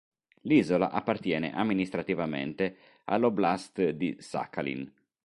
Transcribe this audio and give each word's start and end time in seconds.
L'isola 0.45 0.89
appartiene 0.89 1.53
amministrativamente 1.53 2.75
all'oblast' 3.05 3.89
di 3.89 4.15
Sachalin. 4.17 4.91